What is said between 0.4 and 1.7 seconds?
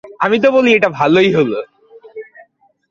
তো বলি এটা ভালোই হলো।